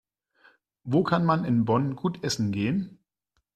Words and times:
Wo 0.83 1.03
kann 1.03 1.23
man 1.25 1.45
in 1.45 1.63
Bonn 1.65 1.95
gut 1.95 2.23
essen 2.23 2.51
gehen? 2.51 2.97